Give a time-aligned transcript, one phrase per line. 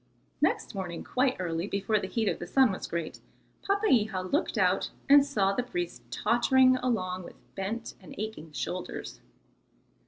[0.41, 3.19] Next morning quite early, before the heat of the sun was great,
[3.61, 9.21] Papeiha looked out and saw the priest tottering along with bent and aching shoulders.